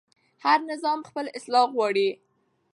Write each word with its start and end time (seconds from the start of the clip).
هر 0.45 0.59
نظام 0.71 0.99
خپل 1.09 1.25
اصلاح 1.37 1.65
غواړي 1.75 2.09